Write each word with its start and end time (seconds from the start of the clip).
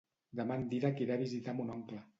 Demà 0.39 0.57
en 0.61 0.65
Dídac 0.73 1.05
irà 1.07 1.19
a 1.19 1.23
visitar 1.27 1.59
mon 1.61 1.75
oncle. 1.81 2.07